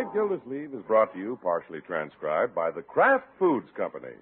[0.00, 4.14] Great Gildersleeve is brought to you, partially transcribed, by the Kraft Foods Company.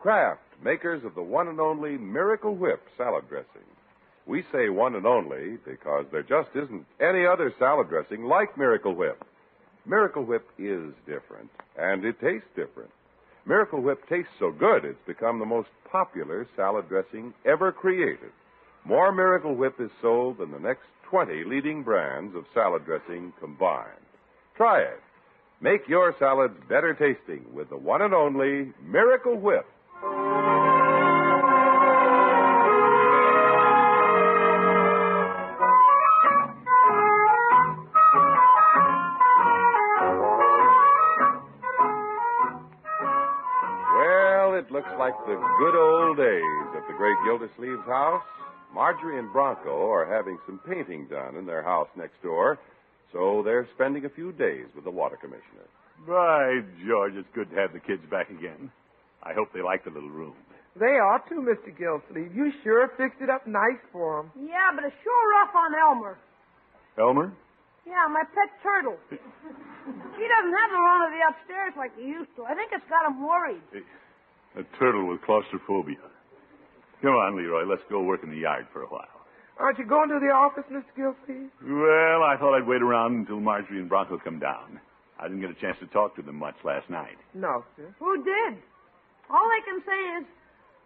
[0.00, 3.68] Kraft, makers of the one and only Miracle Whip salad dressing.
[4.24, 8.94] We say one and only because there just isn't any other salad dressing like Miracle
[8.94, 9.22] Whip.
[9.84, 12.90] Miracle Whip is different, and it tastes different.
[13.44, 18.32] Miracle Whip tastes so good it's become the most popular salad dressing ever created.
[18.86, 24.06] More Miracle Whip is sold than the next 20 leading brands of salad dressing combined.
[24.60, 25.00] Try it.
[25.62, 29.64] Make your salads better tasting with the one and only Miracle Whip.
[43.96, 48.22] Well, it looks like the good old days at the great Gildersleeve's house.
[48.74, 52.58] Marjorie and Bronco are having some painting done in their house next door,
[53.12, 55.66] so they're spending a few days with the water commissioner.
[56.06, 58.70] By George, it's good to have the kids back again.
[59.22, 60.34] I hope they like the little room.
[60.78, 61.76] They are too, Mr.
[61.76, 62.34] Gilsleeve.
[62.34, 64.30] You sure fixed it up nice for 'em.
[64.40, 66.16] Yeah, but it's sure rough on Elmer.
[66.96, 67.32] Elmer?
[67.86, 68.96] Yeah, my pet turtle.
[69.10, 72.44] he doesn't have the run of the upstairs like he used to.
[72.44, 73.60] I think it's got him worried.
[74.56, 75.98] A turtle with claustrophobia.
[77.02, 79.08] Come on, Leroy, let's go work in the yard for a while.
[79.58, 80.84] Aren't you going to the office, Mr.
[80.96, 81.50] Gilsleeve?
[81.62, 82.09] Well, I
[82.40, 84.80] thought I'd wait around until Marjorie and Bronco come down.
[85.20, 87.20] I didn't get a chance to talk to them much last night.
[87.34, 87.94] No, sir.
[88.00, 88.56] Who did?
[89.28, 90.24] All I can say is,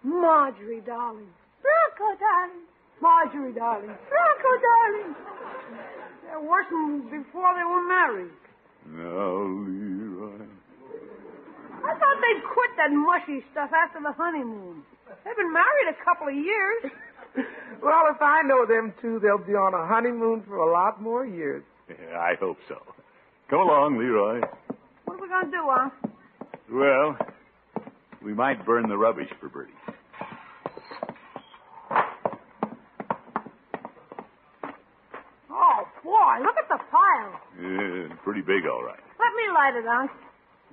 [0.03, 1.31] Marjorie, darling.
[1.63, 2.67] Bronco, darling.
[3.01, 3.95] Marjorie, darling.
[4.11, 5.15] Bronco, darling.
[6.27, 8.35] They're worse than before they were married.
[8.91, 10.45] Now, Leroy.
[11.85, 14.83] I thought they'd quit that mushy stuff after the honeymoon.
[15.25, 16.91] They've been married a couple of years.
[17.37, 21.27] Well, if I know them two, they'll be on a honeymoon for a lot more
[21.27, 21.63] years.
[21.89, 22.81] Yeah, I hope so.
[23.51, 24.41] Come along, Leroy.
[25.05, 25.93] What are we going to do, Unc?
[26.73, 27.19] Well,
[28.23, 29.73] we might burn the rubbish for Birdie.
[35.51, 37.41] Oh, boy, look at the pile.
[37.61, 38.99] Yeah, pretty big, all right.
[39.19, 40.11] Let me light it, Unc.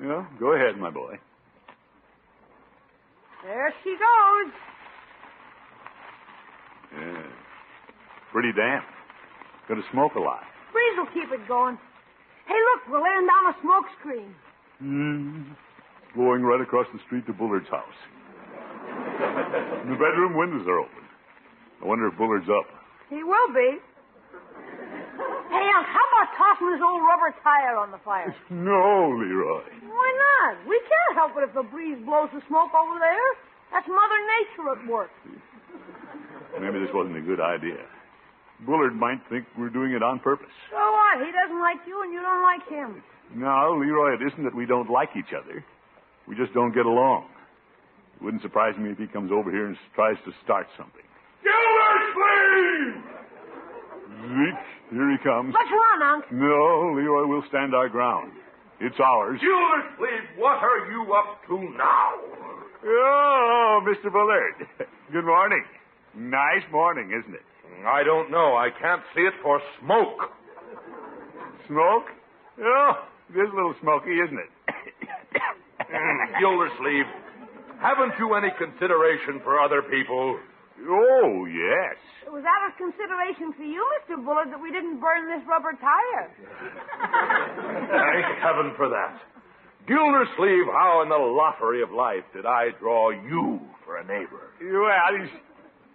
[0.01, 1.19] Yeah, go ahead, my boy.
[3.43, 4.53] There she goes.
[6.93, 7.23] Yeah.
[8.31, 8.85] Pretty damp.
[9.67, 10.43] Gonna smoke a lot.
[10.71, 11.77] Breeze will keep it going.
[12.47, 14.35] Hey, look, we're laying down a smoke screen.
[14.83, 15.55] Mm.
[16.15, 17.99] Blowing right across the street to Bullard's house.
[19.87, 21.03] the bedroom windows are open.
[21.81, 22.67] I wonder if Bullard's up.
[23.09, 23.79] He will be.
[25.51, 28.31] Hey, Unc, how about tossing this old rubber tire on the fire?
[28.49, 29.63] No, Leroy.
[29.83, 30.67] Why not?
[30.67, 33.29] We can't help it if the breeze blows the smoke over there.
[33.71, 35.11] That's Mother Nature at work.
[36.59, 37.77] Maybe this wasn't a good idea.
[38.65, 40.51] Bullard might think we're doing it on purpose.
[40.69, 41.25] So what?
[41.25, 43.03] He doesn't like you and you don't like him.
[43.33, 45.63] No, Leroy, it isn't that we don't like each other.
[46.27, 47.25] We just don't get along.
[48.15, 51.01] It wouldn't surprise me if he comes over here and tries to start something.
[51.41, 53.03] Gildersleeve!
[54.21, 55.55] Zeke, here he comes.
[55.57, 56.31] Let's run, Unc.
[56.31, 58.33] No, Leroy, we'll stand our ground.
[58.79, 59.39] It's ours.
[59.41, 62.11] Gildersleeve, what are you up to now?
[62.85, 64.11] Oh, Mr.
[64.11, 64.67] Bullard.
[65.11, 65.63] Good morning.
[66.15, 67.45] Nice morning, isn't it?
[67.79, 68.55] Mm, I don't know.
[68.57, 70.31] I can't see it for smoke.
[71.67, 72.07] Smoke?
[72.59, 72.91] Oh,
[73.33, 74.51] it is a little smoky, isn't it?
[75.91, 77.03] Mm, Gildersleeve,
[77.81, 80.39] haven't you any consideration for other people?
[80.87, 81.97] oh, yes.
[82.25, 84.15] It was out of consideration for you, Mr.
[84.23, 86.31] Bullard, that we didn't burn this rubber tire.
[87.91, 89.19] Thank heaven for that.
[89.87, 94.53] Gildersleeve, how in the lottery of life did I draw you for a neighbor?
[94.61, 95.29] Well, he's...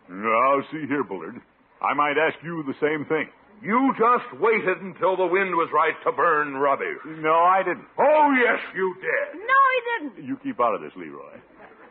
[0.08, 1.40] Now, see here, Bullard.
[1.82, 3.28] I might ask you the same thing.
[3.62, 7.00] You just waited until the wind was right to burn rubbish.
[7.20, 7.86] No, I didn't.
[7.98, 9.40] Oh, yes, you did.
[9.40, 10.28] No, he didn't.
[10.28, 11.40] You keep out of this, Leroy.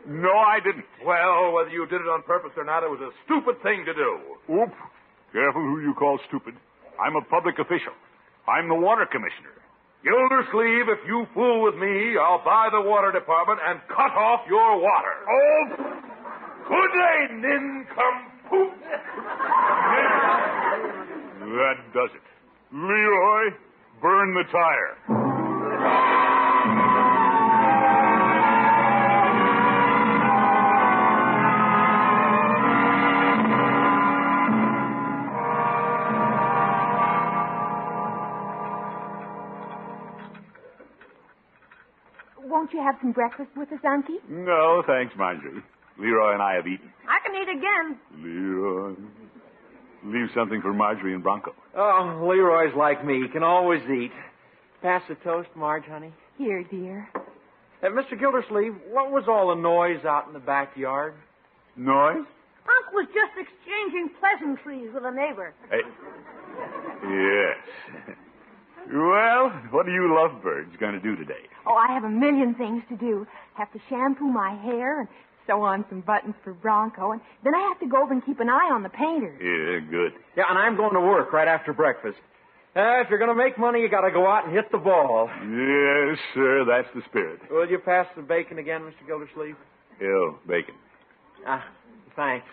[0.06, 0.84] No, I didn't.
[1.04, 3.94] Well, whether you did it on purpose or not, it was a stupid thing to
[3.94, 4.10] do.
[4.54, 4.72] Oop.
[5.32, 6.54] Careful who you call stupid.
[7.02, 7.92] I'm a public official.
[8.46, 9.50] I'm the water commissioner.
[10.06, 14.78] Gildersleeve, if you fool with me, I'll buy the water department and cut off your
[14.78, 15.14] water.
[15.28, 16.15] Oh, Good day,
[17.32, 18.72] nincompoop.
[21.40, 22.22] that does it.
[22.72, 23.50] Leroy,
[24.00, 24.96] burn the tire.
[42.48, 44.16] Won't you have some breakfast with us, Unky?
[44.28, 45.62] No, thanks, Marjorie.
[45.98, 46.90] Leroy and I have eaten.
[47.36, 47.98] I eat again.
[48.22, 48.94] Leroy.
[50.04, 51.54] Leave something for Marjorie and Bronco.
[51.76, 53.22] Oh, Leroy's like me.
[53.22, 54.12] He can always eat.
[54.82, 56.12] Pass the toast, Marge, honey.
[56.38, 57.08] Here, dear.
[57.82, 58.18] Uh, Mr.
[58.18, 61.14] Gildersleeve, what was all the noise out in the backyard?
[61.76, 62.24] Noise?
[62.66, 65.54] Unc was just exchanging pleasantries with a neighbor.
[65.70, 65.80] Hey.
[67.02, 68.16] Yes.
[68.92, 71.48] Well, what are you lovebirds going to do today?
[71.66, 73.26] Oh, I have a million things to do.
[73.54, 75.08] Have to shampoo my hair and
[75.46, 78.40] sew on some buttons for Bronco, and then I have to go over and keep
[78.40, 79.38] an eye on the painters.
[79.40, 80.12] Yeah, good.
[80.36, 82.18] Yeah, and I'm going to work right after breakfast.
[82.76, 84.76] Uh, if you're going to make money, you got to go out and hit the
[84.78, 85.30] ball.
[85.40, 87.40] Yes, sir, that's the spirit.
[87.50, 89.06] Will you pass the bacon again, Mr.
[89.06, 89.56] Gildersleeve?
[90.00, 90.74] Ew, bacon.
[91.46, 91.64] Ah,
[92.14, 92.46] thanks.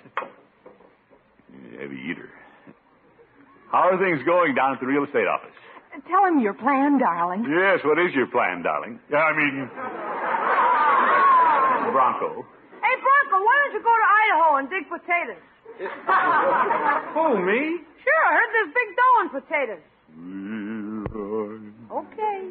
[1.78, 2.30] Heavy eater.
[3.72, 5.50] How are things going down at the real estate office?
[6.10, 7.44] Tell him your plan, darling.
[7.46, 9.00] Yes, what is your plan, darling?
[9.12, 9.70] Yeah, I mean,
[11.94, 12.42] Bronco.
[12.82, 15.44] Hey, Bronco, why don't you go to Idaho and dig potatoes?
[17.14, 17.82] Who, me?
[18.04, 19.84] Sure, I heard there's big dough in potatoes.
[21.92, 22.50] Okay.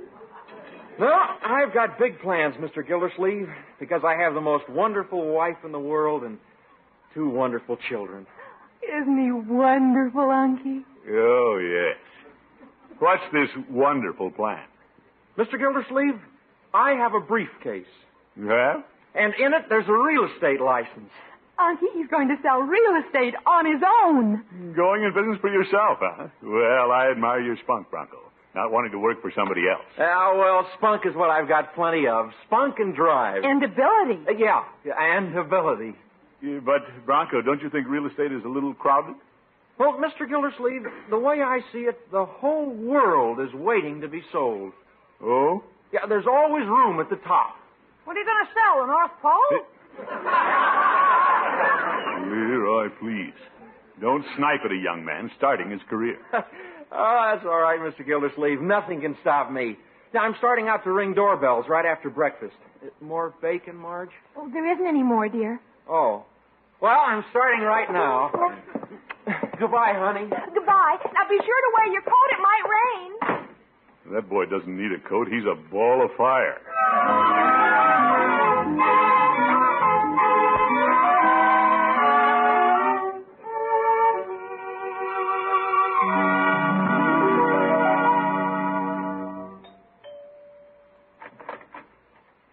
[0.99, 2.87] Well, I've got big plans, Mr.
[2.87, 3.49] Gildersleeve,
[3.81, 6.39] because I have the most wonderful wife in the world and
[7.15, 8.27] two wonderful children.
[8.83, 10.83] Isn't he wonderful, Unky?
[11.09, 11.97] Oh, yes.
[12.99, 14.65] What's this wonderful plan?
[15.39, 15.59] Mr.
[15.59, 16.21] Gildersleeve,
[16.75, 17.87] I have a briefcase,
[18.37, 18.85] You have?
[19.15, 21.11] And in it there's a real estate license.
[21.59, 24.75] Unky, he's going to sell real estate on his own.
[24.75, 26.29] Going in business for yourself, huh?
[26.43, 28.19] Well, I admire your spunk, Bronco.
[28.55, 29.85] Not wanting to work for somebody else.
[29.99, 32.31] Ah, well, spunk is what I've got plenty of.
[32.47, 33.45] Spunk and drive.
[33.45, 34.21] And ability.
[34.29, 34.63] Uh, yeah,
[34.99, 35.95] and ability.
[36.43, 39.15] Yeah, But, Bronco, don't you think real estate is a little crowded?
[39.79, 40.29] Well, Mr.
[40.29, 44.73] Gildersleeve, the way I see it, the whole world is waiting to be sold.
[45.23, 45.63] Oh?
[45.93, 47.57] Yeah, there's always room at the top.
[48.05, 49.51] What are you going to sell, the North Pole?
[52.31, 53.35] Leroy, please.
[54.01, 56.17] Don't snipe at a young man starting his career.
[56.33, 58.05] oh, that's all right, Mr.
[58.07, 58.61] Gildersleeve.
[58.61, 59.77] Nothing can stop me.
[60.13, 62.55] Now, I'm starting out to ring doorbells right after breakfast.
[62.85, 64.11] Uh, More bacon, Marge?
[64.37, 65.61] Oh, there isn't any more, dear.
[65.89, 66.25] Oh.
[66.81, 68.31] Well, I'm starting right now.
[69.61, 70.27] Goodbye, honey.
[70.53, 70.97] Goodbye.
[71.15, 72.29] Now be sure to wear your coat.
[72.33, 72.65] It might
[73.39, 74.15] rain.
[74.15, 75.29] That boy doesn't need a coat.
[75.29, 76.59] He's a ball of fire.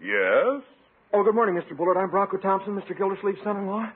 [0.02, 0.64] Yes?
[1.14, 1.76] Oh, good morning, Mr.
[1.76, 1.98] Bullard.
[1.98, 2.98] I'm Bronco Thompson, Mr.
[2.98, 3.92] Gildersleeve's son-in-law.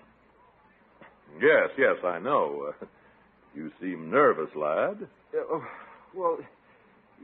[1.42, 2.72] Yes, yes, I know.
[2.82, 2.86] Uh,
[3.56, 5.08] you seem nervous, lad.
[5.34, 5.64] Uh, oh,
[6.14, 6.38] well,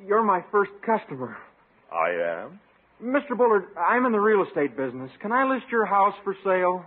[0.06, 1.38] you're my first customer.
[1.92, 2.60] I am.
[3.04, 3.38] Mr.
[3.38, 5.10] Bullard, I'm in the real estate business.
[5.22, 6.86] Can I list your house for sale?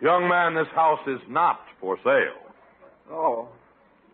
[0.00, 2.40] Young man, this house is not for sale.
[3.10, 3.48] Oh,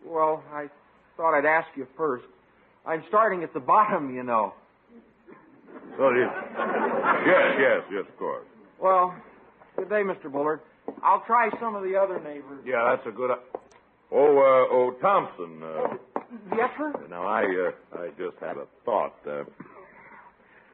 [0.05, 0.67] well, I
[1.15, 2.25] thought I'd ask you first.
[2.85, 4.53] I'm starting at the bottom, you know.
[5.99, 6.33] Oh, yes.
[7.25, 8.45] yes, yes, yes, of course.
[8.81, 9.15] Well,
[9.77, 10.29] good day, Mr.
[10.31, 10.59] Bullard.
[11.01, 12.63] I'll try some of the other neighbors.
[12.65, 13.31] Yeah, that's a good.
[14.11, 15.63] Oh, uh, oh, Thompson.
[15.63, 15.97] Uh,
[16.55, 16.91] Yes, sir?
[17.09, 19.15] now, I, uh, I just had a thought.
[19.25, 19.43] Uh,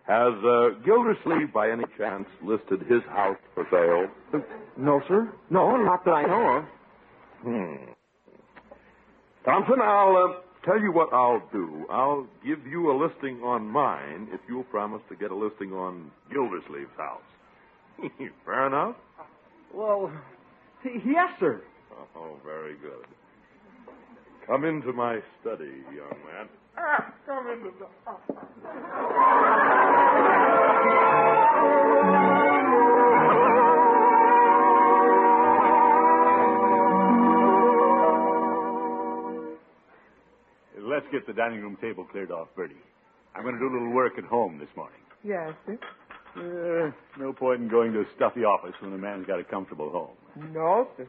[0.08, 4.41] has uh, Gildersleeve, by any chance, listed his house for sale?
[4.77, 5.31] No, sir.
[5.50, 6.65] No, not that I know of.
[7.43, 7.91] Hmm.
[9.46, 11.86] Thompson, I'll uh, tell you what I'll do.
[11.89, 16.12] I'll give you a listing on mine if you'll promise to get a listing on
[16.31, 17.22] Gildersleeve's house.
[18.46, 18.96] Fair enough?
[19.74, 20.12] Well,
[20.84, 21.62] yes, sir.
[22.15, 23.05] Oh, very good.
[24.48, 26.50] Come into my study, young man.
[26.77, 27.87] Ah, come into the.
[40.79, 42.75] Let's get the dining room table cleared off, Birdie.
[43.35, 44.99] I'm going to do a little work at home this morning.
[45.23, 45.77] Yes, sir.
[46.35, 49.89] Uh, no point in going to a stuffy office when a man's got a comfortable
[49.89, 50.51] home.
[50.53, 51.07] No, sir.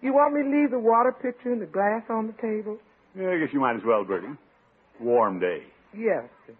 [0.00, 2.78] You want me to leave the water pitcher and the glass on the table?
[3.14, 4.34] Yeah, I guess you might as well, Birdie.
[5.02, 5.62] Warm day.
[5.96, 6.54] Yes, sir.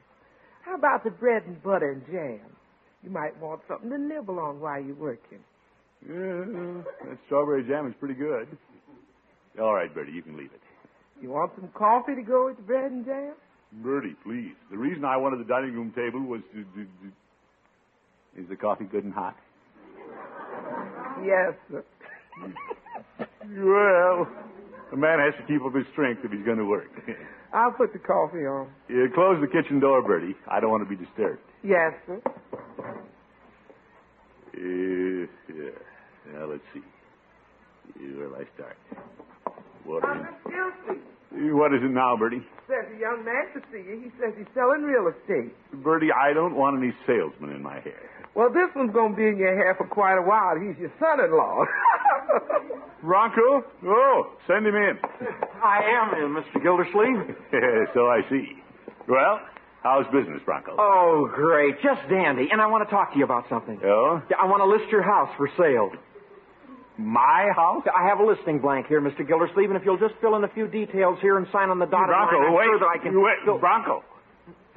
[0.64, 2.40] How about the bread and butter and jam?
[3.02, 5.38] You might want something to nibble on while you're working.
[6.06, 8.48] Yeah, that strawberry jam is pretty good.
[9.60, 10.60] All right, Birdie, you can leave it.
[11.20, 13.34] You want some coffee to go with the bread and jam?
[13.82, 14.54] Birdie, please.
[14.70, 16.62] The reason I wanted the dining room table was to.
[16.62, 18.42] to, to...
[18.42, 19.36] Is the coffee good and hot?
[21.24, 21.84] Yes, sir.
[23.48, 24.26] Well,
[24.92, 26.90] a man has to keep up his strength if he's going to work.
[27.54, 28.68] I'll put the coffee on.
[28.88, 30.34] yeah, close the kitchen door, Birdie.
[30.50, 31.40] I don't want to be disturbed.
[31.62, 32.20] Yes, sir.
[34.54, 35.70] Uh, yeah.
[36.32, 36.82] Now, let's see.
[38.16, 38.76] Where will I start?
[39.84, 41.00] What is, Miss Gilsey
[41.32, 42.42] what is it now, Birdie?
[42.72, 44.00] says a young man to see you.
[44.00, 45.52] He says he's selling real estate.
[45.82, 48.08] Birdie, I don't want any salesmen in my hair.
[48.34, 50.56] Well, this one's going to be in your hair for quite a while.
[50.56, 51.64] He's your son-in-law.
[53.02, 53.64] Bronco?
[53.84, 54.98] Oh, send him in.
[55.62, 56.62] I am, uh, in, Mr.
[56.62, 57.36] Gildersleeve.
[57.94, 58.56] so I see.
[59.08, 59.40] Well,
[59.82, 60.76] how's business, Bronco?
[60.78, 61.76] Oh, great.
[61.82, 62.48] Just dandy.
[62.50, 63.78] And I want to talk to you about something.
[63.84, 64.22] Oh?
[64.30, 65.90] Yeah, I want to list your house for sale.
[67.02, 67.82] My house?
[67.94, 69.26] I have a listing blank here, Mr.
[69.26, 71.86] Gildersleeve, and if you'll just fill in a few details here and sign on the
[71.86, 72.64] dotted Bronco, line, I'm wait.
[72.64, 73.20] sure that I can...
[73.22, 74.04] Wait, Go- Bronco.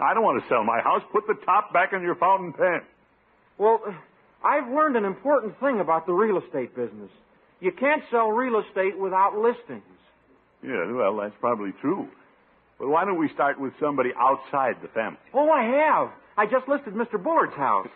[0.02, 1.02] I don't want to sell my house.
[1.12, 2.82] Put the top back on your fountain pen.
[3.58, 3.80] Well,
[4.44, 7.10] I've learned an important thing about the real estate business.
[7.62, 9.84] You can't sell real estate without listings.
[10.64, 12.08] Yeah, well, that's probably true.
[12.80, 15.20] But why don't we start with somebody outside the family?
[15.34, 16.10] Oh, I have.
[16.38, 17.22] I just listed Mr.
[17.22, 17.88] Bullard's house.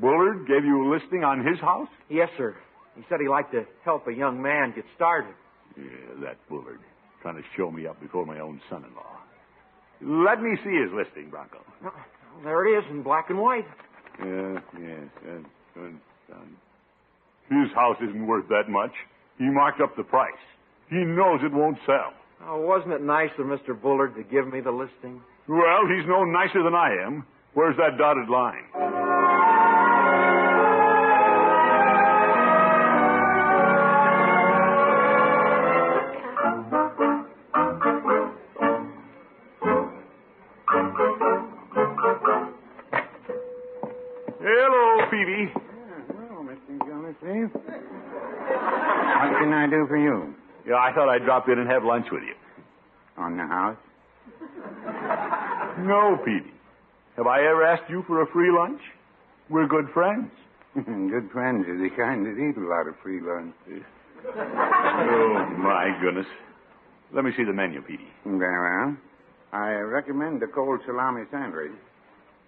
[0.00, 1.88] Bullard gave you a listing on his house?
[2.08, 2.56] Yes, sir.
[2.98, 5.32] He said he'd like to help a young man get started.
[5.76, 5.84] Yeah,
[6.24, 6.80] that Bullard.
[7.22, 10.24] Trying to show me up before my own son-in-law.
[10.24, 11.58] Let me see his listing, Bronco.
[11.84, 11.92] Oh, well,
[12.42, 13.66] there it is in black and white.
[14.18, 16.00] Yeah, yes, and, and,
[16.34, 18.92] and his house isn't worth that much.
[19.38, 20.32] He marked up the price.
[20.90, 22.12] He knows it won't sell.
[22.46, 23.80] Oh, wasn't it nice of Mr.
[23.80, 25.20] Bullard to give me the listing?
[25.48, 27.24] Well, he's no nicer than I am.
[27.54, 28.64] Where's that dotted line?
[50.98, 52.34] Thought I'd drop in and have lunch with you.
[53.22, 53.76] On the house?
[55.78, 56.50] No, Peavey.
[57.16, 58.80] Have I ever asked you for a free lunch?
[59.48, 60.28] We're good friends.
[60.74, 63.54] Good friends are the kind that eat a lot of free lunch.
[64.26, 66.26] Oh, my goodness.
[67.14, 68.08] Let me see the menu, Petey.
[68.24, 68.96] Very well.
[69.52, 71.70] I recommend the cold salami sandwich.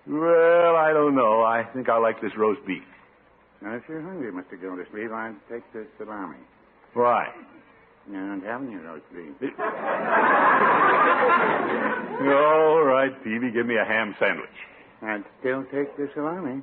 [0.09, 1.43] Well, I don't know.
[1.45, 2.83] I think I like this roast beef.
[3.63, 4.61] Now, if you're hungry, Mr.
[4.61, 6.39] Gildersleeve, I'd take the salami.
[6.95, 7.29] Why?
[8.11, 8.77] You don't have any
[9.41, 9.53] beef.
[12.23, 14.49] All right, Peavey, give me a ham sandwich.
[15.03, 16.61] I'd still take the salami.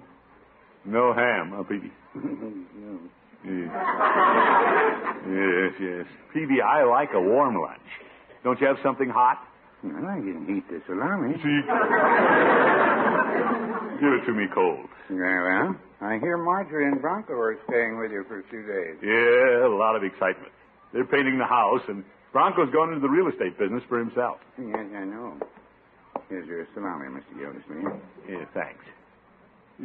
[0.86, 1.92] No ham, huh, Peavey?
[2.77, 3.00] No.
[3.46, 3.70] Yes.
[5.30, 6.06] yes, yes.
[6.36, 7.80] Peavey, I like a warm lunch.
[8.44, 9.38] Don't you have something hot?
[9.84, 11.34] Well, I can heat the salami.
[11.36, 11.62] See?
[14.01, 14.89] Give it to me cold.
[15.10, 15.75] Very well.
[16.01, 18.98] I hear Marjorie and Bronco are staying with you for two days.
[19.01, 20.51] Yeah, a lot of excitement.
[20.98, 24.38] They're painting the house, and Bronco's going into the real estate business for himself.
[24.58, 25.38] Yes, I know.
[26.27, 27.38] Here's your salami, Mr.
[27.38, 28.01] Gildersleeve.
[28.27, 28.82] Yeah, thanks.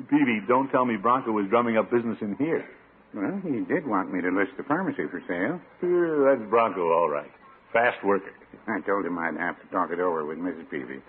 [0.08, 2.64] Peavey, don't tell me Bronco was drumming up business in here.
[3.12, 5.60] Well, he did want me to list the pharmacy for sale.
[5.84, 7.30] Yeah, that's Bronco, all right.
[7.74, 8.32] Fast worker.
[8.66, 10.64] I told him I'd have to talk it over with Mrs.
[10.72, 11.02] Peavey.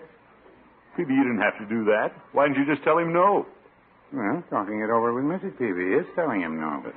[0.98, 2.12] Peavey, you didn't have to do that.
[2.32, 3.46] Why didn't you just tell him no?
[4.14, 5.56] Well, talking it over with Mrs.
[5.58, 6.82] Peavey is telling him no.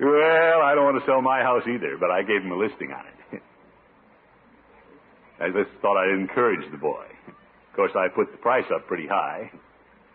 [0.00, 2.90] Well, I don't want to sell my house either, but I gave him a listing
[2.92, 3.42] on it.
[5.40, 7.04] I just thought I'd encourage the boy.
[7.28, 9.50] Of course, I put the price up pretty high.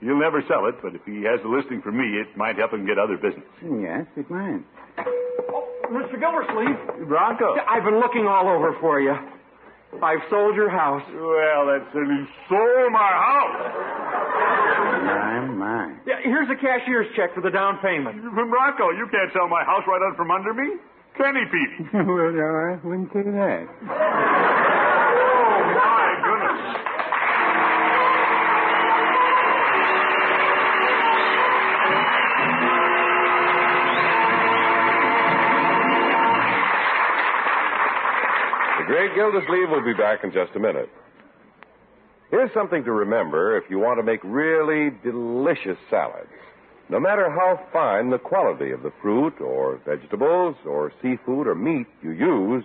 [0.01, 2.73] He'll never sell it, but if he has a listing for me, it might help
[2.73, 3.47] him get other business.
[3.63, 4.61] yes, it might.
[4.99, 6.19] Oh, Mr.
[6.19, 7.55] Gildersleeve, Bronco.
[7.67, 9.15] I've been looking all over for you.
[9.97, 11.03] I've sold your house.
[11.09, 13.57] Well, that certainly sold my house.
[15.03, 15.95] My, my.
[16.05, 18.21] Yeah, here's a cashier's check for the down payment.
[18.21, 20.77] Bronco, you can't sell my house right out from under me.
[21.17, 22.05] Can he, Peavey?
[22.05, 24.55] well, no, I wouldn't say that.
[38.89, 40.89] Great Gildersleeve will be back in just a minute.
[42.31, 46.33] Here's something to remember if you want to make really delicious salads.
[46.89, 51.85] No matter how fine the quality of the fruit or vegetables or seafood or meat
[52.01, 52.63] you use,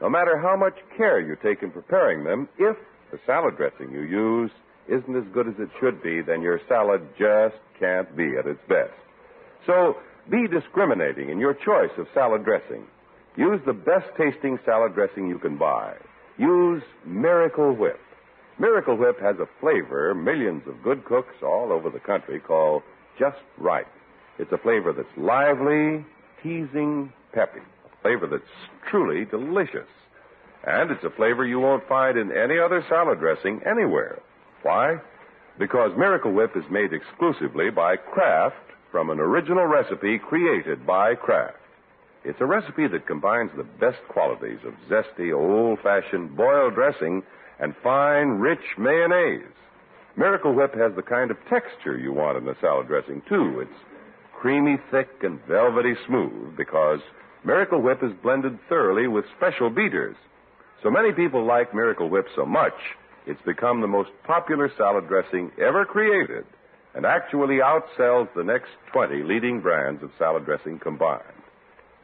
[0.00, 2.76] no matter how much care you take in preparing them, if
[3.12, 4.50] the salad dressing you use
[4.88, 8.60] isn't as good as it should be, then your salad just can't be at its
[8.68, 8.98] best.
[9.64, 12.84] So be discriminating in your choice of salad dressing.
[13.36, 15.94] Use the best tasting salad dressing you can buy.
[16.38, 18.00] Use Miracle Whip.
[18.58, 22.82] Miracle Whip has a flavor millions of good cooks all over the country call
[23.18, 23.86] just right.
[24.38, 26.04] It's a flavor that's lively,
[26.42, 27.60] teasing, peppy.
[27.86, 28.42] A flavor that's
[28.90, 29.88] truly delicious.
[30.66, 34.20] And it's a flavor you won't find in any other salad dressing anywhere.
[34.62, 34.96] Why?
[35.58, 38.56] Because Miracle Whip is made exclusively by Kraft
[38.90, 41.56] from an original recipe created by Kraft.
[42.24, 47.22] It's a recipe that combines the best qualities of zesty, old fashioned boiled dressing
[47.58, 49.42] and fine, rich mayonnaise.
[50.16, 53.60] Miracle Whip has the kind of texture you want in the salad dressing, too.
[53.60, 53.80] It's
[54.38, 57.00] creamy thick and velvety smooth because
[57.44, 60.16] Miracle Whip is blended thoroughly with special beaters.
[60.82, 62.74] So many people like Miracle Whip so much,
[63.26, 66.44] it's become the most popular salad dressing ever created
[66.94, 71.41] and actually outsells the next 20 leading brands of salad dressing combined.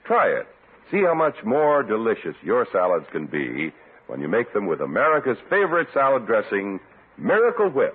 [0.09, 0.47] Try it.
[0.91, 3.71] See how much more delicious your salads can be
[4.07, 6.81] when you make them with America's favorite salad dressing,
[7.19, 7.95] Miracle Whip.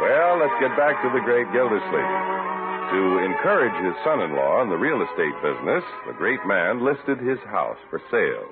[0.00, 2.57] Well, let's get back to the great Gildersleeve.
[2.90, 7.18] To encourage his son in law in the real estate business, the great man listed
[7.18, 8.48] his house for sale.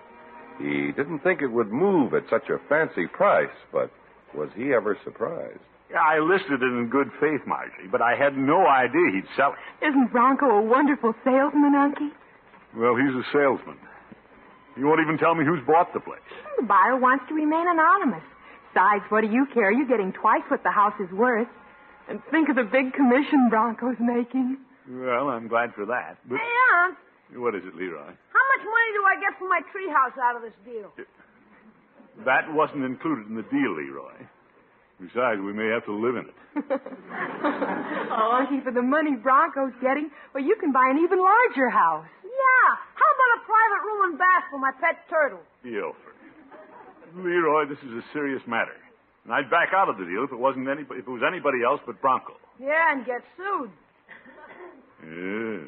[0.58, 3.90] He didn't think it would move at such a fancy price, but
[4.34, 5.60] was he ever surprised?
[5.96, 9.86] I listed it in good faith, Marjorie, but I had no idea he'd sell it.
[9.86, 12.10] Isn't Bronco a wonderful salesman, Unky?
[12.76, 13.78] Well, he's a salesman.
[14.76, 16.20] He won't even tell me who's bought the place.
[16.60, 18.24] The buyer wants to remain anonymous.
[18.74, 19.72] Besides, what do you care?
[19.72, 21.48] You're getting twice what the house is worth.
[22.08, 24.58] And think of the big commission Bronco's making.
[24.88, 26.18] Well, I'm glad for that.
[26.28, 26.52] But Hey,
[26.84, 26.96] Aunt,
[27.42, 28.06] what is it, Leroy?
[28.06, 30.92] how much money do I get for my treehouse out of this deal?
[32.24, 34.14] That wasn't included in the deal, Leroy.
[35.00, 36.36] Besides, we may have to live in it.
[38.16, 42.06] oh, Unky, for the money Bronco's getting, well, you can buy an even larger house.
[42.24, 42.68] Yeah.
[42.94, 45.40] How about a private room and bath for my pet turtle?
[45.64, 46.14] Ilford.
[47.16, 48.76] Leroy, this is a serious matter.
[49.26, 51.58] And I'd back out of the deal if it wasn't any, if it was anybody
[51.66, 52.34] else but Bronco.
[52.62, 53.70] Yeah, and get sued.
[55.02, 55.66] Yeah.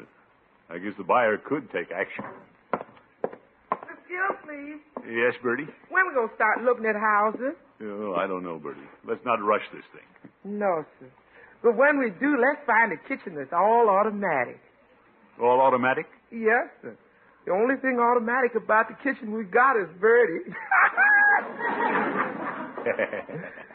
[0.71, 2.23] I guess the buyer could take action.
[2.71, 4.79] Excuse me.
[4.95, 5.11] Please.
[5.11, 5.67] Yes, Birdie?
[5.89, 7.53] When we gonna start looking at houses?
[7.83, 8.79] Oh, I don't know, Birdie.
[9.05, 10.07] Let's not rush this thing.
[10.43, 11.07] No, sir.
[11.61, 14.59] But when we do, let's find a kitchen that's all automatic.
[15.41, 16.05] All automatic?
[16.31, 16.95] Yes, sir.
[17.45, 20.47] The only thing automatic about the kitchen we got is Birdie.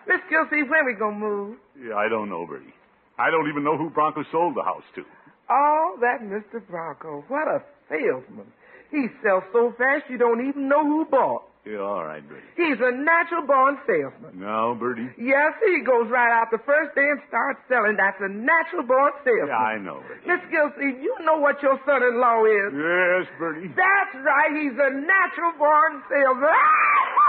[0.07, 1.57] Miss Gilsey, when we gonna move?
[1.81, 2.75] yeah, I don't know, Birdie.
[3.19, 5.05] I don't even know who Bronco sold the house to.
[5.51, 6.65] Oh, that Mr.
[6.67, 7.25] Bronco.
[7.29, 8.47] What a salesman.
[8.91, 11.43] He sells so fast you don't even know who bought.
[11.65, 12.45] Yeah, all right, Birdie.
[12.61, 14.37] He's a natural born salesman.
[14.39, 15.09] No, Birdie.
[15.17, 17.97] Yes, he goes right out the first day and starts selling.
[17.97, 19.49] That's a natural born salesman.
[19.49, 20.29] Yeah, I know, Birdie.
[20.29, 22.69] Miss Gilsey, you know what your son-in-law is.
[22.77, 23.73] Yes, Birdie.
[23.73, 24.53] That's right.
[24.61, 26.53] He's a natural born salesman.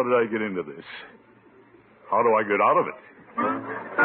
[0.00, 0.84] how did I get into this?
[2.10, 4.00] How do I get out of it?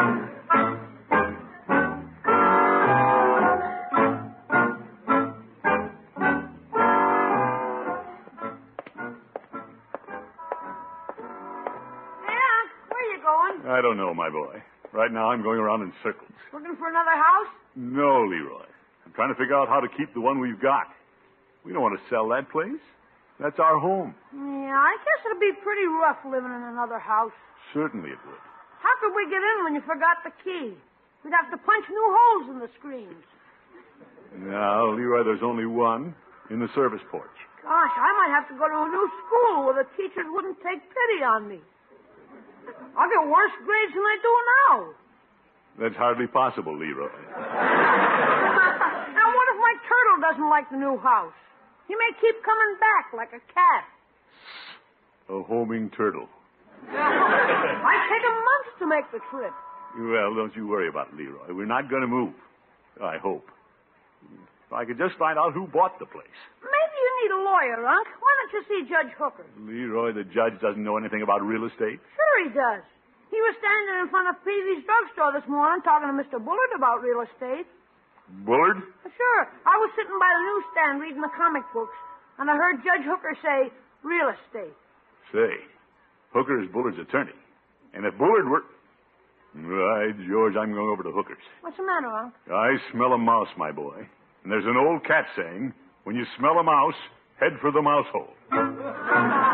[12.28, 13.70] Aunt, where you going?
[13.70, 14.62] I don't know, my boy.
[14.92, 16.30] Right now, I'm going around in circles.
[16.52, 17.48] Looking for another house?
[17.74, 18.66] No, Leroy.
[19.06, 20.88] I'm trying to figure out how to keep the one we've got.
[21.64, 22.80] We don't want to sell that place.
[23.40, 24.14] That's our home.
[24.32, 24.40] Yeah,
[24.78, 27.32] I guess it'd be pretty rough living in another house.
[27.72, 28.42] Certainly it would.
[28.80, 30.76] How could we get in when you forgot the key?
[31.24, 33.24] We'd have to punch new holes in the screens.
[34.46, 36.14] Now, Leroy, there's only one
[36.50, 37.34] in the service porch.
[37.62, 40.78] Gosh, I might have to go to a new school where the teachers wouldn't take
[40.78, 41.58] pity on me.
[42.94, 44.72] I'll get worse grades than I do now.
[45.82, 47.10] That's hardly possible, Leroy.
[49.16, 51.32] Now, what if my turtle doesn't like the new house?
[51.88, 53.84] He may keep coming back like a cat.
[55.28, 56.28] A homing turtle.
[56.92, 59.52] Might take a month to make the trip.
[59.98, 61.54] Well, don't you worry about it, Leroy.
[61.54, 62.34] We're not going to move.
[63.02, 63.48] I hope.
[64.66, 66.36] If I could just find out who bought the place.
[66.60, 68.06] Maybe you need a lawyer, Unc.
[68.18, 69.46] Why don't you see Judge Hooker?
[69.62, 71.98] Leroy, the judge doesn't know anything about real estate.
[72.02, 72.82] Sure he does.
[73.30, 76.38] He was standing in front of Peavey's drugstore this morning talking to Mr.
[76.42, 77.66] Bullard about real estate.
[78.42, 78.82] Bullard?
[79.06, 79.42] Sure.
[79.66, 81.94] I was sitting by the newsstand reading the comic books,
[82.38, 83.70] and I heard Judge Hooker say
[84.06, 84.74] real estate.
[85.32, 85.50] Say,
[86.32, 87.32] Hooker is Bullard's attorney.
[87.94, 88.62] And if Bullard were.
[89.54, 91.42] Right, George, I'm going over to Hooker's.
[91.62, 92.34] What's the matter, Unc?
[92.52, 94.06] I smell a mouse, my boy.
[94.42, 95.72] And there's an old cat saying,
[96.04, 96.94] when you smell a mouse,
[97.40, 98.34] head for the mouse hole.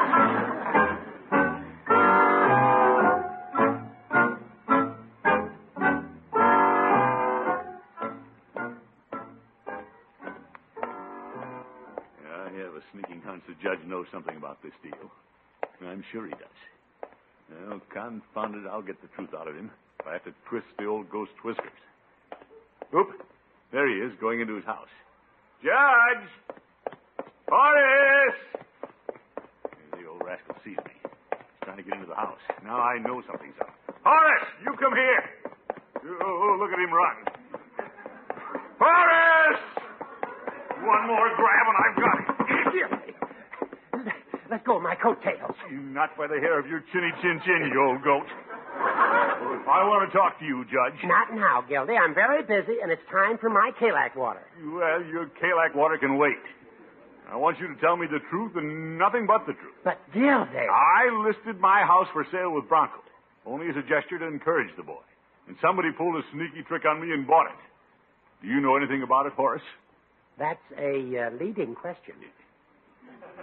[12.58, 15.10] have a sneaking hunch the judge knows something about this deal.
[15.86, 16.58] I'm sure he does.
[17.68, 20.66] Well, confound it, I'll get the truth out of him if I have to twist
[20.78, 21.70] the old ghost whiskers.
[22.94, 23.08] Oop,
[23.72, 24.88] there he is, going into his house.
[25.62, 26.28] Judge!
[27.48, 28.42] Horace!
[29.92, 30.92] The old rascal sees me.
[31.02, 32.40] He's trying to get into the house.
[32.64, 33.70] Now I know something's up.
[34.04, 35.24] Horace, you come here.
[36.04, 37.16] Oh, look at him run.
[38.78, 39.64] Horace!
[40.82, 42.31] One more grab and I've got him.
[44.52, 45.56] Let go of my coattails.
[45.72, 48.28] Not by the hair of your chinny chin chin, you old goat.
[48.68, 51.00] I want to talk to you, Judge.
[51.08, 51.96] Not now, Gildy.
[51.96, 54.44] I'm very busy, and it's time for my Kalak water.
[54.60, 56.36] Well, your Kalak water can wait.
[57.32, 59.72] I want you to tell me the truth and nothing but the truth.
[59.84, 60.68] But, Gildy.
[60.68, 63.00] I listed my house for sale with Bronco,
[63.46, 65.00] only as a gesture to encourage the boy.
[65.48, 67.56] And somebody pulled a sneaky trick on me and bought it.
[68.42, 69.64] Do you know anything about it, Horace?
[70.38, 72.20] That's a uh, leading question.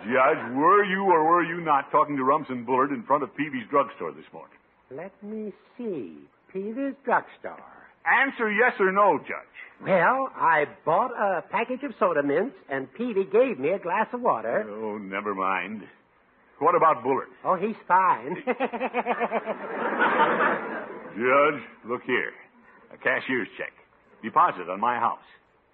[0.03, 3.67] Judge, were you or were you not talking to Rumson Bullard in front of Peavey's
[3.69, 4.57] drugstore this morning?
[4.91, 6.17] Let me see.
[6.51, 7.61] Peter's drugstore.
[8.05, 9.45] Answer yes or no, Judge.
[9.81, 14.21] Well, I bought a package of soda mints, and Peavey gave me a glass of
[14.21, 14.65] water.
[14.69, 15.83] Oh, never mind.
[16.59, 17.27] What about Bullard?
[17.45, 18.35] Oh, he's fine.
[21.15, 22.31] Judge, look here.
[22.93, 23.71] A cashier's check.
[24.23, 25.19] Deposit on my house.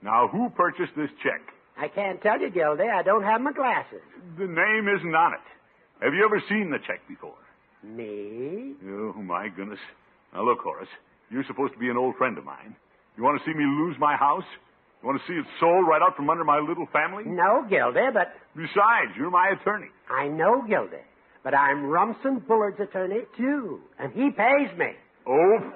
[0.03, 1.41] Now, who purchased this check?
[1.77, 2.83] I can't tell you, Gildy.
[2.87, 4.01] I don't have my glasses.
[4.37, 5.39] The name isn't on it.
[6.01, 7.35] Have you ever seen the check before?
[7.83, 8.73] Me?
[8.87, 9.79] Oh, my goodness.
[10.33, 10.89] Now, look, Horace.
[11.29, 12.75] You're supposed to be an old friend of mine.
[13.17, 14.43] You want to see me lose my house?
[15.01, 17.23] You want to see it sold right out from under my little family?
[17.25, 18.33] No, Gildy, but.
[18.55, 19.89] Besides, you're my attorney.
[20.09, 21.03] I know, Gildy.
[21.43, 23.81] But I'm Rumson Bullard's attorney, too.
[23.99, 24.93] And he pays me.
[25.27, 25.73] Oh?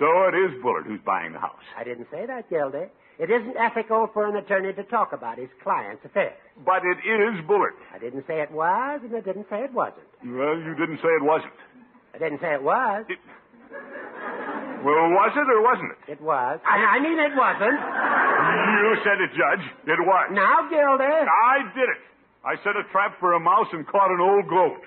[0.00, 1.60] So it is Bullard who's buying the house.
[1.76, 2.88] I didn't say that, Gildy.
[3.20, 6.32] It isn't ethical for an attorney to talk about his client's affairs.
[6.64, 7.74] But it is Bullard.
[7.94, 10.08] I didn't say it was, and I didn't say it wasn't.
[10.24, 11.52] Well, you didn't say it wasn't.
[12.14, 13.04] I didn't say it was.
[13.12, 13.18] It...
[14.80, 16.16] Well, was it or wasn't it?
[16.16, 16.58] It was.
[16.64, 17.76] I, I mean, it wasn't.
[17.76, 19.68] You said it, Judge.
[19.84, 20.32] It was.
[20.32, 21.04] Now, Gildy.
[21.04, 22.00] I did it.
[22.42, 24.80] I set a trap for a mouse and caught an old goat.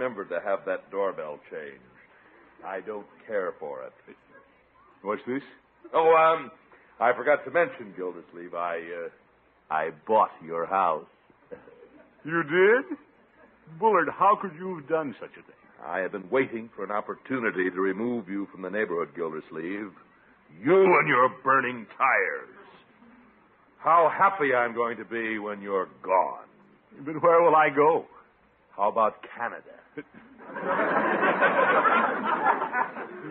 [0.00, 1.84] Uh, must remember to have that doorbell changed.
[2.66, 4.16] I don't care for it.
[5.02, 5.42] What's this?
[5.94, 6.50] Oh, um,
[7.00, 9.08] I forgot to mention, Gildersleeve, I, uh,
[9.74, 11.06] I bought your house.
[12.22, 12.98] You did?
[13.78, 15.54] Bullard, how could you have done such a thing?
[15.82, 19.92] I have been waiting for an opportunity to remove you from the neighborhood, Gildersleeve.
[20.62, 22.48] You and your burning tires.
[23.78, 26.44] How happy I'm going to be when you're gone.
[27.06, 28.04] But where will I go?
[28.76, 29.79] How about Canada?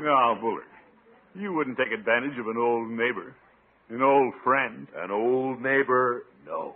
[0.02, 0.64] No, Bullard.
[1.36, 3.36] You wouldn't take advantage of an old neighbor,
[3.90, 4.88] an old friend.
[4.96, 6.76] An old neighbor, no.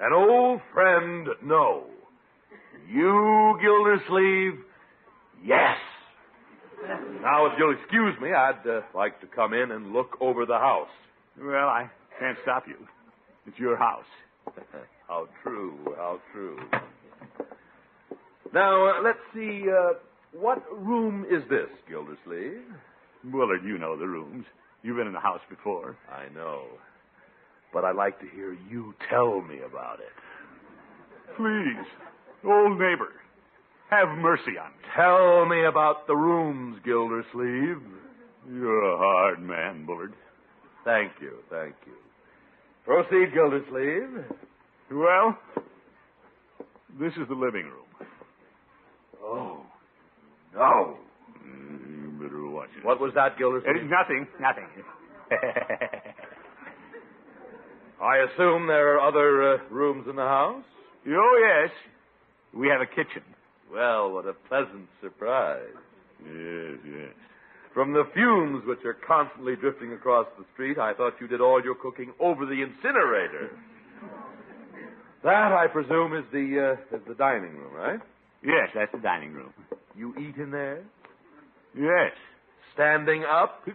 [0.00, 1.84] An old friend, no.
[2.90, 4.60] You, Gildersleeve,
[5.44, 5.76] yes.
[7.22, 10.58] Now, if you'll excuse me, I'd uh, like to come in and look over the
[10.58, 10.88] house.
[11.38, 12.76] Well, I can't stop you.
[13.46, 14.06] It's your house.
[15.08, 16.58] how true, how true.
[18.52, 19.64] Now, uh, let's see.
[19.68, 19.94] Uh,
[20.32, 22.62] what room is this, Gildersleeve?
[23.24, 24.44] Bullard, you know the rooms.
[24.82, 25.96] You've been in the house before.
[26.10, 26.64] I know.
[27.72, 30.12] But I'd like to hear you tell me about it.
[31.36, 31.86] Please,
[32.44, 33.12] old neighbor,
[33.90, 34.84] have mercy on me.
[34.96, 37.82] Tell me about the rooms, Gildersleeve.
[38.50, 40.14] You're a hard man, Bullard.
[40.84, 41.92] Thank you, thank you.
[42.84, 44.24] Proceed, Gildersleeve.
[44.90, 45.38] Well,
[46.98, 47.87] this is the living room.
[49.28, 49.60] Oh,
[50.54, 50.96] no.
[51.44, 52.84] Mm, You better watch it.
[52.84, 53.84] What was that, Gildersleeve?
[53.90, 54.66] nothing, nothing.
[58.00, 60.62] I assume there are other uh, rooms in the house?
[61.08, 61.70] oh, yes.
[62.54, 63.22] We have a kitchen.
[63.72, 65.60] Well, what a pleasant surprise.
[66.24, 67.12] Yes, yes.
[67.74, 71.62] From the fumes which are constantly drifting across the street, I thought you did all
[71.62, 73.50] your cooking over the incinerator.
[75.24, 77.98] That, I presume, is the uh, is the dining room, right?
[78.44, 79.52] Yes, that's the dining room.
[79.96, 80.82] You eat in there,
[81.76, 82.12] Yes.
[82.74, 83.66] standing up.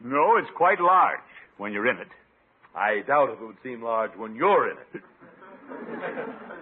[0.00, 1.20] No, it's quite large
[1.56, 2.08] when you're in it.
[2.74, 5.02] I doubt if it would seem large when you're in it.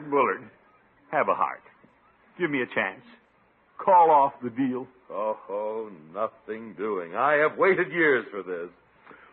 [0.10, 0.48] Bullard,
[1.10, 1.62] have a heart.
[2.38, 3.02] Give me a chance.
[3.78, 4.86] Call off the deal.
[5.10, 7.14] Oh, oh, nothing doing.
[7.16, 8.70] I have waited years for this.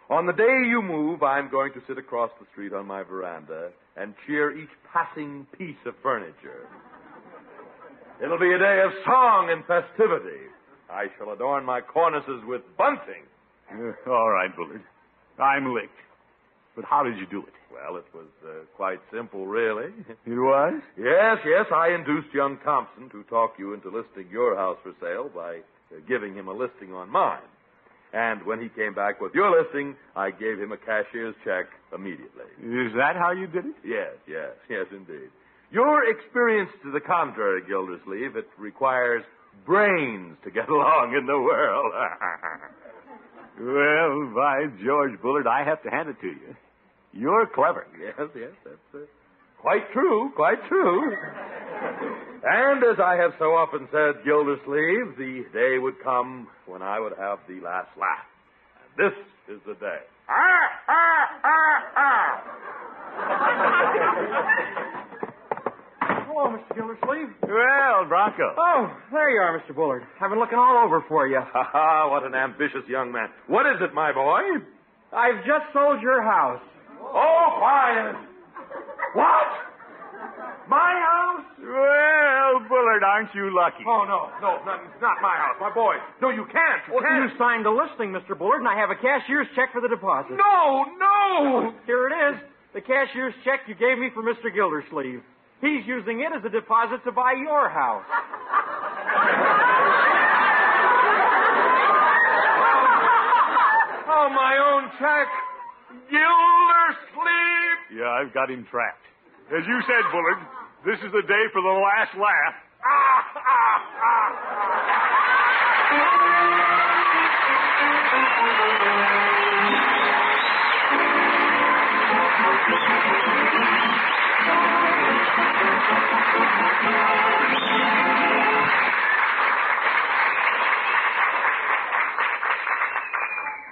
[0.10, 3.70] On the day you move, I'm going to sit across the street on my veranda
[3.96, 6.68] and cheer each passing piece of furniture.
[8.24, 10.46] It'll be a day of song and festivity.
[10.90, 13.26] I shall adorn my cornices with bunting.
[14.08, 14.84] All right, Bullard.
[15.40, 15.98] I'm licked.
[16.76, 17.54] But how did you do it?
[17.74, 19.90] Well, it was uh, quite simple, really.
[20.26, 20.82] It was?
[20.98, 25.30] Yes, yes, I induced young Thompson to talk you into listing your house for sale
[25.34, 25.58] by
[25.92, 27.42] uh, giving him a listing on mine.
[28.14, 32.52] And when he came back with your listing, I gave him a cashier's check immediately.
[32.60, 33.76] Is that how you did it?
[33.86, 35.32] Yes, yes, yes, indeed.
[35.72, 39.24] Your experience to the contrary, Gildersleeve, it requires
[39.66, 41.94] brains to get along in the world.
[43.60, 46.56] well, by George Bullard, I have to hand it to you.
[47.14, 47.88] You're clever.
[48.00, 49.00] Yes, yes, that's uh,
[49.60, 51.16] quite true, quite true.
[52.44, 57.14] and as I have so often said, Gildersleeve, the day would come when I would
[57.18, 58.26] have the last laugh.
[58.84, 59.14] And this
[59.56, 60.02] is the day.
[60.28, 62.52] Ah, ah, ah,
[66.42, 66.74] Oh, Hello, Mr.
[66.76, 67.30] Gildersleeve.
[67.44, 68.56] Well, Bronco.
[68.58, 69.76] Oh, there you are, Mr.
[69.76, 70.02] Bullard.
[70.20, 71.38] I've been looking all over for you.
[71.40, 73.30] Ha ha, what an ambitious young man.
[73.48, 74.42] What is it, my boy?
[75.14, 76.62] I've just sold your house.
[77.00, 78.16] Oh, quiet.
[79.14, 79.50] What?
[80.70, 81.46] My house?
[81.62, 83.84] Well, Bullard, aren't you lucky?
[83.86, 85.58] Oh, no, no, not, not my house.
[85.62, 85.94] My boy.
[86.22, 86.82] No, you can't.
[86.88, 87.30] You Well, can't.
[87.30, 88.38] you signed the listing, Mr.
[88.38, 90.38] Bullard, and I have a cashier's check for the deposit.
[90.42, 91.74] No, no.
[91.86, 92.42] Here it is.
[92.74, 94.48] The cashier's check you gave me for Mr.
[94.54, 95.22] Gildersleeve.
[95.62, 98.06] He's using it as a deposit to buy your house.
[104.10, 105.28] Oh, my own check.
[106.10, 107.80] Gildersleeve.
[107.94, 109.06] Yeah, I've got him trapped.
[109.54, 110.42] As you said, Bullard,
[110.86, 112.56] this is the day for the last laugh.
[112.84, 114.62] Ah, ah, ah.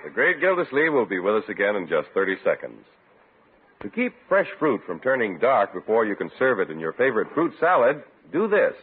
[0.03, 2.83] The great Gildersleeve will be with us again in just 30 seconds.
[3.81, 7.27] To keep fresh fruit from turning dark before you can serve it in your favorite
[7.33, 8.73] fruit salad, do this.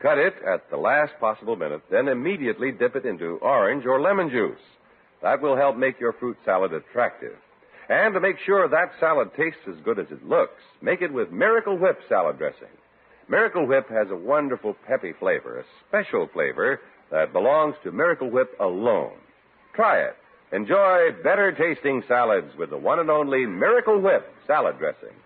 [0.00, 4.30] Cut it at the last possible minute, then immediately dip it into orange or lemon
[4.30, 4.58] juice.
[5.22, 7.36] That will help make your fruit salad attractive.
[7.90, 11.32] And to make sure that salad tastes as good as it looks, make it with
[11.32, 12.68] Miracle Whip salad dressing.
[13.28, 18.54] Miracle Whip has a wonderful peppy flavor, a special flavor that belongs to Miracle Whip
[18.60, 19.18] alone.
[19.74, 20.16] Try it.
[20.52, 25.16] Enjoy better tasting salads with the one and only Miracle Whip salad dressing.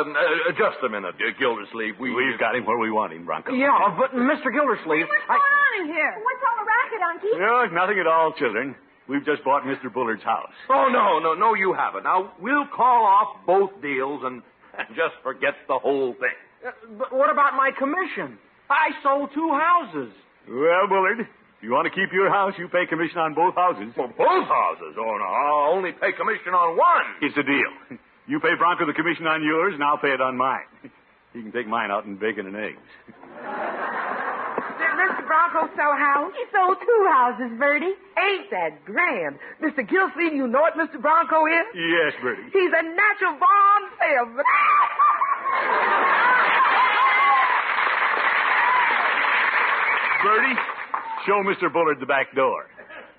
[0.00, 1.98] Um, uh, just a minute, uh, Gildersleeve.
[1.98, 3.52] We, We've got him where we want him, Bronco.
[3.52, 4.52] Yeah, but Mr.
[4.52, 5.36] Gildersleeve, What's I...
[5.36, 6.12] going on in here?
[6.24, 7.32] What's all the racket, Unky?
[7.38, 8.74] No, nothing at all, children.
[9.08, 9.92] We've just bought Mr.
[9.92, 10.52] Bullard's house.
[10.68, 12.04] Oh, no, no, no, you haven't.
[12.04, 14.42] Now, we'll call off both deals and,
[14.78, 16.36] and just forget the whole thing.
[16.66, 18.38] Uh, But what about my commission?
[18.70, 20.12] I sold two houses.
[20.48, 21.26] Well, Bullard, if
[21.62, 23.90] you want to keep your house, you pay commission on both houses.
[23.96, 24.94] For both houses?
[24.96, 27.06] Oh, no, I'll only pay commission on one.
[27.20, 27.98] It's a deal.
[28.26, 30.64] You pay Bronco the commission on yours, and I'll pay it on mine.
[31.32, 32.82] He can take mine out in bacon and eggs.
[33.06, 33.14] Did
[34.98, 35.24] Mr.
[35.28, 36.32] Bronco sell a house?
[36.34, 37.94] He sold two houses, Birdie.
[38.18, 39.38] Ain't that grand?
[39.62, 39.88] Mr.
[39.88, 41.00] Gilsleeve, you know what Mr.
[41.00, 41.66] Bronco is?
[41.72, 42.50] Yes, Birdie.
[42.52, 44.44] He's a natural born salesman.
[50.22, 50.54] Birdie,
[51.26, 51.72] show Mr.
[51.72, 52.66] Bullard the back door.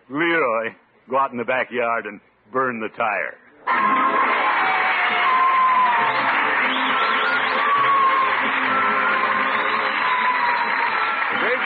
[0.10, 0.74] Leroy,
[1.10, 2.20] go out in the backyard and
[2.52, 4.31] burn the tire.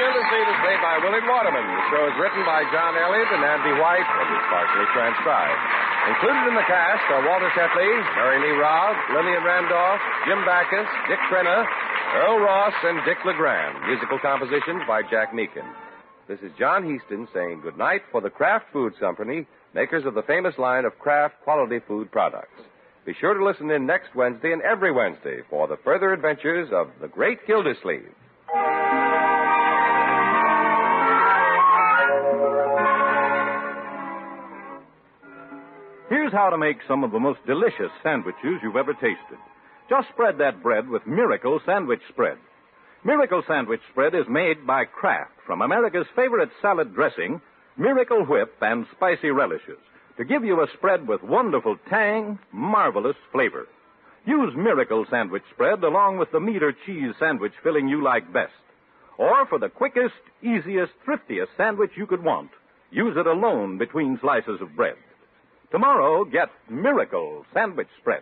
[0.05, 1.65] Gildersleeve is played by Willard Waterman.
[1.65, 5.61] The show is written by John Elliotte and Andy White and is partially transcribed.
[6.13, 9.97] Included in the cast are Walter Tetley, Mary Lee Robb, Lillian Randolph,
[10.29, 11.65] Jim Backus, Dick Crenna,
[12.21, 13.81] Earle Ross, and Dick LeGrand.
[13.89, 15.65] Musical compositions by Jack Meakin.
[16.29, 20.53] This is John Heaston saying goodnight for the Kraft Foods Company, makers of the famous
[20.59, 22.61] line of Kraft quality food products.
[23.09, 26.93] Be sure to listen in next Wednesday and every Wednesday for the further adventures of
[27.01, 28.13] the Great Gildersleeve.
[36.25, 39.37] Here's how to make some of the most delicious sandwiches you've ever tasted.
[39.87, 42.39] Just spread that bread with Miracle Sandwich Spread.
[43.03, 47.39] Miracle Sandwich Spread is made by Kraft from America's favorite salad dressing,
[47.77, 49.77] Miracle Whip, and spicy relishes
[50.17, 53.67] to give you a spread with wonderful tang, marvelous flavor.
[54.25, 58.53] Use Miracle Sandwich Spread along with the meat or cheese sandwich filling you like best.
[59.19, 62.49] Or for the quickest, easiest, thriftiest sandwich you could want,
[62.89, 64.95] use it alone between slices of bread.
[65.71, 68.21] Tomorrow, get Miracle Sandwich Spread.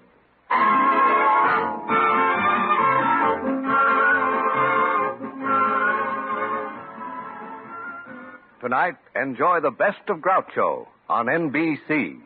[8.61, 12.21] Tonight, enjoy the best of Groucho on NBC.